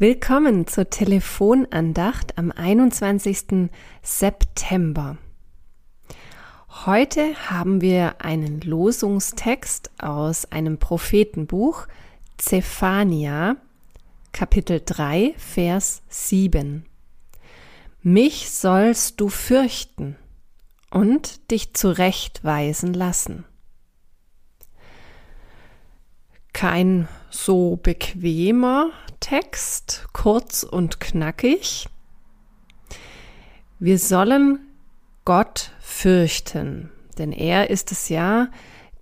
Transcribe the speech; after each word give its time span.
Willkommen 0.00 0.66
zur 0.66 0.88
Telefonandacht 0.88 2.38
am 2.38 2.50
21. 2.52 3.68
September. 4.02 5.18
Heute 6.86 7.34
haben 7.50 7.82
wir 7.82 8.24
einen 8.24 8.62
Losungstext 8.62 9.90
aus 10.00 10.50
einem 10.50 10.78
Prophetenbuch, 10.78 11.86
Zephania, 12.38 13.56
Kapitel 14.32 14.80
3, 14.82 15.34
Vers 15.36 16.00
7. 16.08 16.86
Mich 18.00 18.50
sollst 18.50 19.20
du 19.20 19.28
fürchten 19.28 20.16
und 20.90 21.50
dich 21.50 21.74
zurechtweisen 21.74 22.94
lassen. 22.94 23.44
Kein 26.54 27.06
so 27.30 27.78
bequemer 27.82 28.90
Text, 29.20 30.06
kurz 30.12 30.62
und 30.62 31.00
knackig. 31.00 31.88
Wir 33.78 33.98
sollen 33.98 34.60
Gott 35.24 35.72
fürchten, 35.80 36.90
denn 37.18 37.32
er 37.32 37.70
ist 37.70 37.92
es 37.92 38.08
ja, 38.08 38.48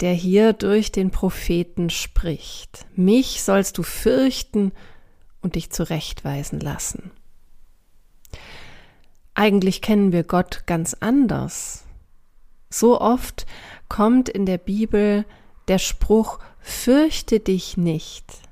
der 0.01 0.13
hier 0.13 0.53
durch 0.53 0.93
den 0.93 1.11
Propheten 1.11 1.91
spricht. 1.91 2.87
Mich 2.95 3.43
sollst 3.43 3.79
du 3.79 3.83
fürchten 3.83 4.73
und 5.41 5.55
dich 5.55 5.71
zurechtweisen 5.71 6.61
lassen. 6.61 7.11
Eigentlich 9.35 9.83
kennen 9.83 10.13
wir 10.13 10.25
Gott 10.25 10.65
ganz 10.67 10.95
anders. 10.95 11.85
So 12.71 13.01
oft 13.01 13.47
kommt 13.89 14.29
in 14.29 14.47
der 14.47 14.59
Bibel 14.59 15.25
der 15.69 15.79
Spruch, 15.79 16.39
fürchte 16.61 17.41
dich 17.41 17.77
nicht 17.77 18.49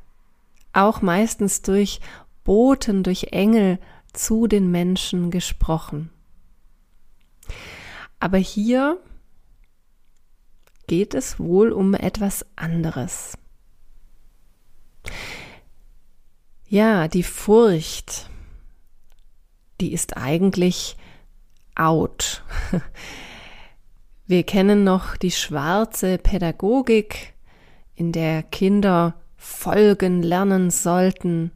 auch 0.77 1.01
meistens 1.01 1.62
durch 1.62 2.01
Boten, 2.45 3.03
durch 3.03 3.29
Engel 3.33 3.79
zu 4.12 4.47
den 4.47 4.71
Menschen 4.71 5.31
gesprochen. 5.31 6.11
Aber 8.21 8.39
hier 8.39 9.01
geht 10.87 11.15
es 11.15 11.41
wohl 11.41 11.73
um 11.73 11.95
etwas 11.95 12.47
anderes. 12.57 13.39
Ja, 16.69 17.09
die 17.09 17.23
Furcht, 17.23 18.29
die 19.81 19.93
ist 19.93 20.17
eigentlich 20.17 20.97
out. 21.75 22.45
Wir 24.27 24.43
kennen 24.43 24.83
noch 24.83 25.17
die 25.17 25.31
schwarze 25.31 26.19
Pädagogik, 26.19 27.36
in 27.97 28.13
der 28.13 28.43
Kinder 28.43 29.15
folgen 29.37 30.23
lernen 30.23 30.71
sollten. 30.71 31.51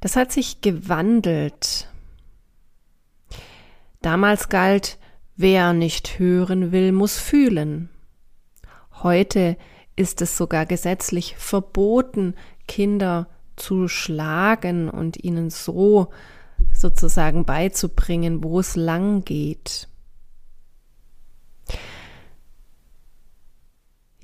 Das 0.00 0.16
hat 0.16 0.32
sich 0.32 0.60
gewandelt. 0.60 1.88
Damals 4.02 4.50
galt, 4.50 4.98
wer 5.36 5.72
nicht 5.72 6.18
hören 6.18 6.72
will, 6.72 6.92
muss 6.92 7.18
fühlen. 7.18 7.88
Heute 9.02 9.56
ist 9.96 10.20
es 10.20 10.36
sogar 10.36 10.66
gesetzlich 10.66 11.36
verboten, 11.36 12.34
Kinder 12.66 13.28
zu 13.56 13.88
schlagen 13.88 14.90
und 14.90 15.22
ihnen 15.22 15.50
so 15.50 16.08
sozusagen 16.72 17.44
beizubringen, 17.44 18.42
wo 18.42 18.60
es 18.60 18.76
lang 18.76 19.24
geht. 19.24 19.88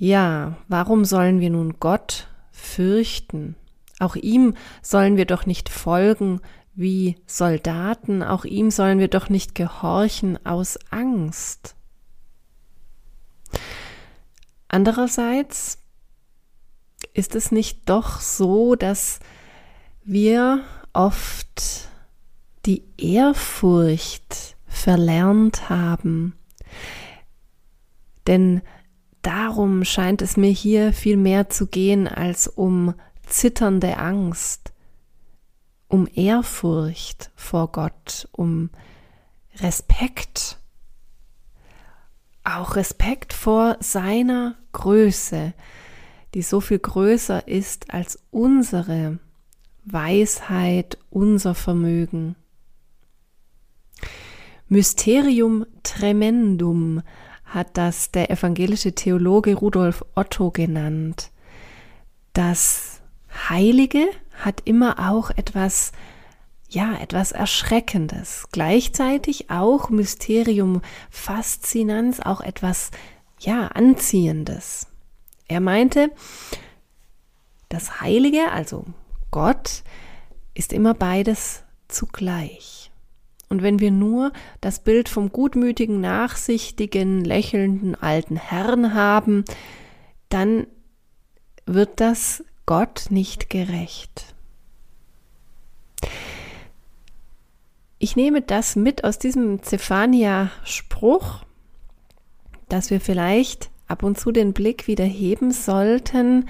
Ja, 0.02 0.56
warum 0.66 1.04
sollen 1.04 1.40
wir 1.40 1.50
nun 1.50 1.78
Gott 1.78 2.26
fürchten? 2.52 3.54
Auch 3.98 4.16
ihm 4.16 4.54
sollen 4.80 5.18
wir 5.18 5.26
doch 5.26 5.44
nicht 5.44 5.68
folgen 5.68 6.40
wie 6.72 7.16
Soldaten, 7.26 8.22
auch 8.22 8.46
ihm 8.46 8.70
sollen 8.70 8.98
wir 8.98 9.08
doch 9.08 9.28
nicht 9.28 9.54
gehorchen 9.54 10.38
aus 10.46 10.78
Angst. 10.90 11.76
Andererseits 14.68 15.76
ist 17.12 17.34
es 17.34 17.52
nicht 17.52 17.86
doch 17.90 18.22
so, 18.22 18.76
dass 18.76 19.20
wir 20.02 20.64
oft 20.94 21.90
die 22.64 22.84
Ehrfurcht 22.96 24.56
verlernt 24.64 25.68
haben. 25.68 26.38
Denn 28.26 28.62
darum 29.22 29.84
scheint 29.84 30.22
es 30.22 30.36
mir 30.36 30.50
hier 30.50 30.92
viel 30.92 31.16
mehr 31.16 31.50
zu 31.50 31.66
gehen 31.66 32.08
als 32.08 32.48
um 32.48 32.94
zitternde 33.26 33.98
Angst, 33.98 34.72
um 35.88 36.08
Ehrfurcht 36.14 37.30
vor 37.34 37.72
Gott, 37.72 38.28
um 38.32 38.70
Respekt, 39.56 40.58
auch 42.44 42.76
Respekt 42.76 43.32
vor 43.32 43.76
seiner 43.80 44.56
Größe, 44.72 45.52
die 46.34 46.42
so 46.42 46.60
viel 46.60 46.78
größer 46.78 47.46
ist 47.48 47.92
als 47.92 48.22
unsere 48.30 49.18
Weisheit, 49.84 50.98
unser 51.10 51.54
Vermögen. 51.54 52.36
Mysterium 54.68 55.66
tremendum 55.82 57.02
hat 57.50 57.76
das 57.76 58.12
der 58.12 58.30
evangelische 58.30 58.94
Theologe 58.94 59.54
Rudolf 59.54 60.04
Otto 60.14 60.50
genannt. 60.50 61.30
Das 62.32 63.02
Heilige 63.48 64.06
hat 64.32 64.62
immer 64.64 65.10
auch 65.10 65.30
etwas, 65.30 65.92
ja, 66.68 66.94
etwas 66.96 67.32
Erschreckendes. 67.32 68.46
Gleichzeitig 68.52 69.50
auch 69.50 69.90
Mysterium 69.90 70.80
Faszinanz, 71.10 72.20
auch 72.20 72.40
etwas, 72.40 72.92
ja, 73.40 73.66
Anziehendes. 73.66 74.86
Er 75.48 75.60
meinte, 75.60 76.12
das 77.68 78.00
Heilige, 78.00 78.52
also 78.52 78.84
Gott, 79.32 79.82
ist 80.54 80.72
immer 80.72 80.94
beides 80.94 81.64
zugleich. 81.88 82.89
Und 83.50 83.62
wenn 83.62 83.80
wir 83.80 83.90
nur 83.90 84.32
das 84.60 84.78
Bild 84.78 85.08
vom 85.08 85.30
gutmütigen, 85.30 86.00
nachsichtigen, 86.00 87.24
lächelnden 87.24 87.96
alten 87.96 88.36
Herrn 88.36 88.94
haben, 88.94 89.44
dann 90.28 90.68
wird 91.66 92.00
das 92.00 92.44
Gott 92.64 93.06
nicht 93.10 93.50
gerecht. 93.50 94.34
Ich 97.98 98.14
nehme 98.14 98.40
das 98.40 98.76
mit 98.76 99.02
aus 99.02 99.18
diesem 99.18 99.64
Zephania-Spruch, 99.64 101.44
dass 102.68 102.90
wir 102.90 103.00
vielleicht 103.00 103.70
ab 103.88 104.04
und 104.04 104.16
zu 104.16 104.30
den 104.30 104.52
Blick 104.52 104.86
wieder 104.86 105.04
heben 105.04 105.50
sollten 105.50 106.48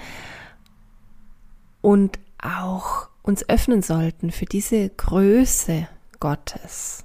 und 1.81 2.19
auch 2.39 3.09
uns 3.23 3.49
öffnen 3.49 3.81
sollten 3.81 4.31
für 4.31 4.45
diese 4.45 4.87
Größe 4.89 5.87
Gottes. 6.21 7.03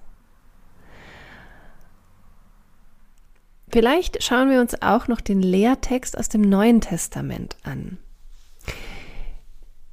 Vielleicht 3.68 4.22
schauen 4.22 4.48
wir 4.48 4.60
uns 4.60 4.80
auch 4.80 5.08
noch 5.08 5.20
den 5.20 5.42
Lehrtext 5.42 6.16
aus 6.16 6.28
dem 6.28 6.42
Neuen 6.42 6.80
Testament 6.80 7.56
an. 7.64 7.98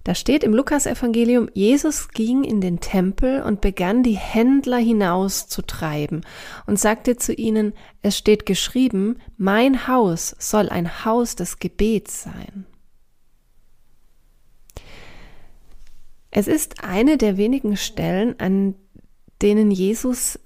Da 0.04 0.16
steht 0.16 0.44
im 0.44 0.54
Lukasevangelium, 0.54 1.50
Jesus 1.54 2.10
ging 2.10 2.44
in 2.44 2.60
den 2.60 2.82
Tempel 2.82 3.42
und 3.42 3.62
begann 3.62 4.04
die 4.04 4.18
Händler 4.18 4.78
hinauszutreiben 4.78 6.26
und 6.66 6.78
sagte 6.78 7.16
zu 7.16 7.34
ihnen, 7.34 7.74
es 8.02 8.18
steht 8.18 8.46
geschrieben, 8.46 9.18
mein 9.38 9.88
Haus 9.88 10.36
soll 10.40 10.68
ein 10.68 11.06
Haus 11.06 11.36
des 11.36 11.58
Gebets 11.60 12.24
sein. 12.24 12.66
Es 16.32 16.48
ist 16.48 16.84
eine 16.84 17.18
der 17.18 17.38
wenigen 17.38 17.78
Stellen, 17.78 18.40
an 18.40 18.76
denen 19.42 19.72
Jesus 19.72 20.40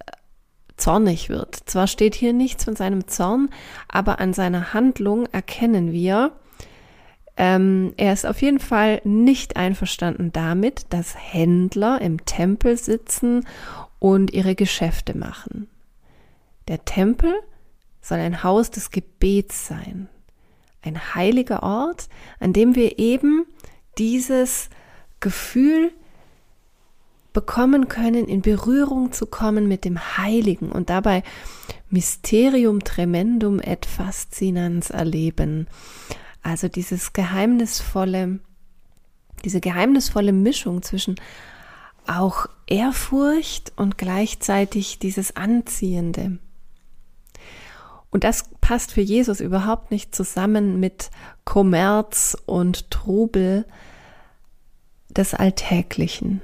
zornig 0.77 1.29
wird. 1.29 1.55
Zwar 1.65 1.87
steht 1.87 2.15
hier 2.15 2.33
nichts 2.33 2.63
von 2.63 2.75
seinem 2.75 3.07
Zorn, 3.07 3.49
aber 3.87 4.19
an 4.19 4.33
seiner 4.33 4.73
Handlung 4.73 5.25
erkennen 5.31 5.91
wir, 5.91 6.33
ähm, 7.37 7.93
er 7.97 8.13
ist 8.13 8.25
auf 8.25 8.41
jeden 8.41 8.59
Fall 8.59 8.99
nicht 9.03 9.57
einverstanden 9.57 10.33
damit, 10.33 10.87
dass 10.89 11.15
Händler 11.15 12.01
im 12.01 12.25
Tempel 12.25 12.77
sitzen 12.77 13.45
und 13.99 14.33
ihre 14.33 14.55
Geschäfte 14.55 15.15
machen. 15.15 15.69
Der 16.67 16.83
Tempel 16.83 17.33
soll 18.01 18.17
ein 18.17 18.43
Haus 18.43 18.71
des 18.71 18.89
Gebets 18.89 19.67
sein, 19.67 20.09
ein 20.81 21.13
heiliger 21.13 21.61
Ort, 21.61 22.09
an 22.39 22.53
dem 22.53 22.75
wir 22.75 22.97
eben 22.97 23.45
dieses 23.99 24.69
Gefühl 25.19 25.91
bekommen 27.37 27.87
können, 27.87 28.27
in 28.27 28.41
Berührung 28.41 29.11
zu 29.11 29.27
kommen 29.27 29.67
mit 29.67 29.85
dem 29.85 30.17
Heiligen 30.17 30.71
und 30.71 30.89
dabei 30.89 31.21
Mysterium 31.91 32.83
tremendum 32.83 33.59
et 33.59 33.85
fascinans 33.85 34.89
erleben. 34.89 35.67
Also 36.41 36.67
dieses 36.67 37.13
geheimnisvolle, 37.13 38.39
Diese 39.45 39.61
geheimnisvolle 39.61 40.33
Mischung 40.33 40.81
zwischen 40.81 41.17
auch 42.07 42.47
Ehrfurcht 42.65 43.71
und 43.75 43.99
gleichzeitig 43.99 44.97
dieses 44.97 45.35
Anziehende. 45.35 46.39
Und 48.09 48.23
das 48.23 48.45
passt 48.61 48.93
für 48.93 49.01
Jesus 49.01 49.41
überhaupt 49.41 49.91
nicht 49.91 50.15
zusammen 50.15 50.79
mit 50.79 51.11
Kommerz 51.45 52.35
und 52.47 52.89
Trubel 52.89 53.67
des 55.11 55.35
Alltäglichen. 55.35 56.41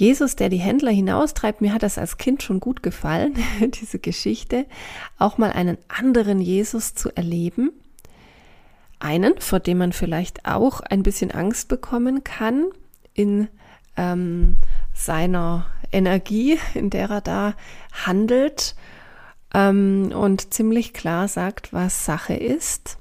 Jesus, 0.00 0.34
der 0.34 0.48
die 0.48 0.56
Händler 0.56 0.90
hinaustreibt, 0.90 1.60
mir 1.60 1.74
hat 1.74 1.82
das 1.82 1.98
als 1.98 2.16
Kind 2.16 2.42
schon 2.42 2.58
gut 2.58 2.82
gefallen, 2.82 3.34
diese 3.60 3.98
Geschichte, 3.98 4.64
auch 5.18 5.36
mal 5.36 5.52
einen 5.52 5.76
anderen 5.88 6.40
Jesus 6.40 6.94
zu 6.94 7.14
erleben. 7.14 7.70
Einen, 8.98 9.38
vor 9.38 9.60
dem 9.60 9.76
man 9.76 9.92
vielleicht 9.92 10.46
auch 10.46 10.80
ein 10.80 11.02
bisschen 11.02 11.32
Angst 11.32 11.68
bekommen 11.68 12.24
kann 12.24 12.64
in 13.12 13.48
ähm, 13.98 14.56
seiner 14.94 15.66
Energie, 15.92 16.58
in 16.72 16.88
der 16.88 17.10
er 17.10 17.20
da 17.20 17.54
handelt 17.92 18.76
ähm, 19.52 20.12
und 20.14 20.54
ziemlich 20.54 20.94
klar 20.94 21.28
sagt, 21.28 21.74
was 21.74 22.06
Sache 22.06 22.32
ist. 22.32 22.99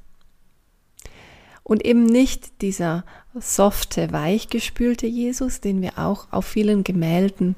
Und 1.69 1.85
eben 1.85 2.07
nicht 2.07 2.63
dieser 2.63 3.05
softe, 3.35 4.11
weichgespülte 4.11 5.05
Jesus, 5.05 5.61
den 5.61 5.83
wir 5.83 5.99
auch 5.99 6.25
auf 6.31 6.47
vielen 6.47 6.83
Gemälden 6.83 7.55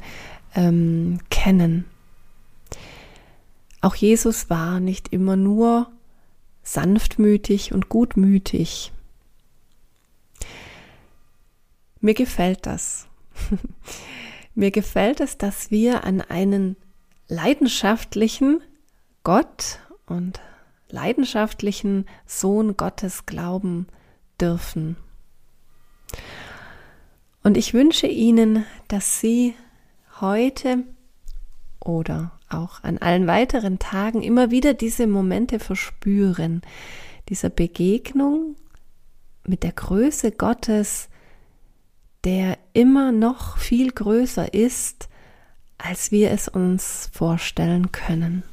ähm, 0.54 1.20
kennen. 1.30 1.86
Auch 3.80 3.96
Jesus 3.96 4.50
war 4.50 4.82
nicht 4.82 5.14
immer 5.14 5.38
nur 5.38 5.90
sanftmütig 6.62 7.72
und 7.72 7.88
gutmütig. 7.88 8.92
Mir 12.02 12.14
gefällt 12.14 12.66
das. 12.66 13.08
Mir 14.56 14.72
gefällt 14.72 15.22
es, 15.22 15.38
dass 15.38 15.72
wir 15.72 16.04
an 16.04 16.20
einen 16.20 16.76
leidenschaftlichen 17.30 18.60
Gott 19.24 19.80
und 20.06 20.42
leidenschaftlichen 20.90 22.08
Sohn 22.26 22.76
Gottes 22.76 23.26
glauben 23.26 23.88
dürfen. 24.42 24.98
Und 27.44 27.58
ich 27.58 27.74
wünsche 27.74 28.08
Ihnen, 28.08 28.66
dass 28.88 29.20
Sie 29.20 29.56
heute 30.20 30.84
oder 31.80 32.32
auch 32.50 32.84
an 32.84 32.98
allen 33.00 33.28
weiteren 33.28 33.80
Tagen 33.80 34.22
immer 34.22 34.52
wieder 34.52 34.74
diese 34.74 35.08
Momente 35.08 35.60
verspüren, 35.60 36.62
dieser 37.30 37.50
Begegnung 37.50 38.56
mit 39.46 39.64
der 39.64 39.72
Größe 39.72 40.32
Gottes, 40.32 41.10
der 42.24 42.58
immer 42.74 43.12
noch 43.12 43.58
viel 43.58 43.92
größer 43.92 44.54
ist, 44.54 45.10
als 45.78 46.12
wir 46.12 46.30
es 46.32 46.48
uns 46.48 47.10
vorstellen 47.12 47.92
können. 47.92 48.44